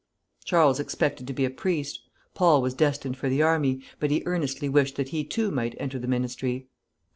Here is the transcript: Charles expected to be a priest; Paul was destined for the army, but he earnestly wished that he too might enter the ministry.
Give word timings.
Charles 0.45 0.79
expected 0.79 1.27
to 1.27 1.33
be 1.33 1.45
a 1.45 1.51
priest; 1.51 1.99
Paul 2.33 2.63
was 2.63 2.73
destined 2.73 3.17
for 3.17 3.29
the 3.29 3.43
army, 3.43 3.83
but 3.99 4.09
he 4.09 4.23
earnestly 4.25 4.67
wished 4.67 4.95
that 4.95 5.09
he 5.09 5.23
too 5.23 5.51
might 5.51 5.75
enter 5.79 5.99
the 5.99 6.07
ministry. 6.07 6.65